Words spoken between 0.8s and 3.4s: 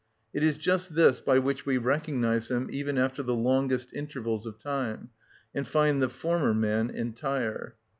this by which we recognise him even after the